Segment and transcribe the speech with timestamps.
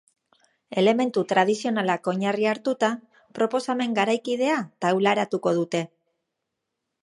[0.81, 2.89] Elementu tradizionalak oinarri hartuta,
[3.41, 5.85] proposamen garaikidea taularatuko dute.